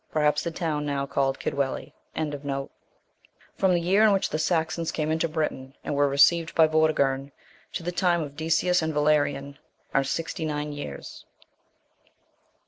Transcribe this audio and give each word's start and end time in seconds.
Perhaps 0.11 0.41
the 0.41 0.49
town 0.49 0.83
now 0.83 1.05
called 1.05 1.37
Kidwelly. 1.39 1.93
From 2.15 3.71
the 3.73 3.79
year 3.79 4.01
in 4.03 4.11
which 4.11 4.31
the 4.31 4.39
Saxons 4.39 4.91
came 4.91 5.11
into 5.11 5.29
Britain, 5.29 5.75
and 5.83 5.93
were 5.93 6.09
received 6.09 6.55
by 6.55 6.65
Vortigern, 6.65 7.31
to 7.73 7.83
the 7.83 7.91
time 7.91 8.23
of 8.23 8.35
Decius 8.35 8.81
and 8.81 8.95
Valerian, 8.95 9.59
are 9.93 10.03
sixty 10.03 10.43
nine 10.43 10.71
years. 10.73 11.25